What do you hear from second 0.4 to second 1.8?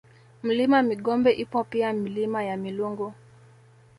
Mlima Migombe ipo